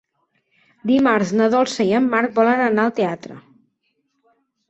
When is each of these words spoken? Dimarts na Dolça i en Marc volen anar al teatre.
Dimarts 0.91 1.33
na 1.41 1.49
Dolça 1.55 1.85
i 1.89 1.93
en 1.99 2.09
Marc 2.15 2.33
volen 2.39 2.63
anar 2.69 2.85
al 2.89 2.95
teatre. 3.01 3.39